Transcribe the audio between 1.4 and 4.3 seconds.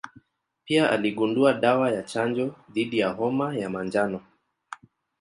dawa ya chanjo dhidi ya homa ya manjano.